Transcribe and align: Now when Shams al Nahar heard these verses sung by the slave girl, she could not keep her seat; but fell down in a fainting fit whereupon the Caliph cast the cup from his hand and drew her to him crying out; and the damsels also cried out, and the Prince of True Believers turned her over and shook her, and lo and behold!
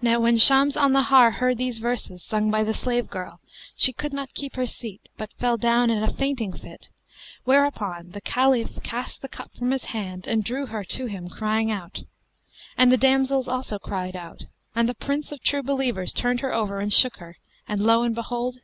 Now 0.00 0.18
when 0.20 0.38
Shams 0.38 0.78
al 0.78 0.88
Nahar 0.88 1.32
heard 1.32 1.58
these 1.58 1.78
verses 1.78 2.24
sung 2.24 2.50
by 2.50 2.64
the 2.64 2.72
slave 2.72 3.10
girl, 3.10 3.38
she 3.76 3.92
could 3.92 4.14
not 4.14 4.32
keep 4.32 4.56
her 4.56 4.66
seat; 4.66 5.02
but 5.18 5.30
fell 5.34 5.58
down 5.58 5.90
in 5.90 6.02
a 6.02 6.10
fainting 6.10 6.54
fit 6.54 6.88
whereupon 7.44 8.12
the 8.12 8.22
Caliph 8.22 8.82
cast 8.82 9.20
the 9.20 9.28
cup 9.28 9.52
from 9.54 9.72
his 9.72 9.84
hand 9.92 10.26
and 10.26 10.42
drew 10.42 10.64
her 10.64 10.84
to 10.84 11.04
him 11.04 11.28
crying 11.28 11.70
out; 11.70 12.02
and 12.78 12.90
the 12.90 12.96
damsels 12.96 13.46
also 13.46 13.78
cried 13.78 14.16
out, 14.16 14.44
and 14.74 14.88
the 14.88 14.94
Prince 14.94 15.30
of 15.32 15.42
True 15.42 15.62
Believers 15.62 16.14
turned 16.14 16.40
her 16.40 16.54
over 16.54 16.80
and 16.80 16.90
shook 16.90 17.18
her, 17.18 17.36
and 17.68 17.82
lo 17.84 18.02
and 18.02 18.14
behold! 18.14 18.60